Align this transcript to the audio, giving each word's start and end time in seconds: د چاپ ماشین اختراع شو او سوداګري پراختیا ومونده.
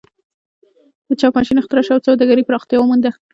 د 1.07 1.09
چاپ 1.19 1.33
ماشین 1.37 1.57
اختراع 1.59 1.83
شو 1.85 1.93
او 1.95 2.05
سوداګري 2.07 2.47
پراختیا 2.47 2.77
ومونده. 2.79 3.11